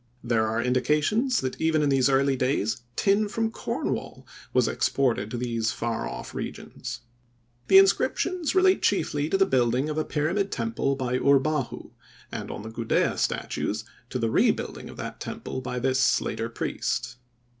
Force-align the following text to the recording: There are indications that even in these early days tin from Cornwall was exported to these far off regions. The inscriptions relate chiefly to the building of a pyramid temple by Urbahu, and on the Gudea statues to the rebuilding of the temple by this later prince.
There 0.23 0.47
are 0.47 0.59
indications 0.59 1.41
that 1.41 1.61
even 1.61 1.83
in 1.83 1.89
these 1.89 2.09
early 2.09 2.35
days 2.35 2.81
tin 2.95 3.27
from 3.29 3.51
Cornwall 3.51 4.25
was 4.51 4.67
exported 4.67 5.29
to 5.29 5.37
these 5.37 5.71
far 5.71 6.07
off 6.09 6.33
regions. 6.33 7.01
The 7.67 7.77
inscriptions 7.77 8.55
relate 8.55 8.81
chiefly 8.81 9.29
to 9.29 9.37
the 9.37 9.45
building 9.45 9.89
of 9.89 9.99
a 9.99 10.03
pyramid 10.03 10.51
temple 10.51 10.95
by 10.95 11.19
Urbahu, 11.19 11.91
and 12.31 12.49
on 12.49 12.63
the 12.63 12.71
Gudea 12.71 13.15
statues 13.19 13.85
to 14.09 14.17
the 14.17 14.31
rebuilding 14.31 14.89
of 14.89 14.97
the 14.97 15.13
temple 15.19 15.61
by 15.61 15.77
this 15.77 16.19
later 16.19 16.49
prince. 16.49 17.17